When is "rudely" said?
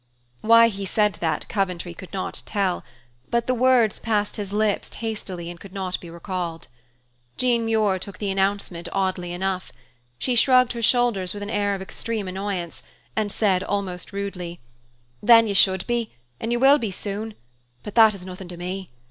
14.11-14.59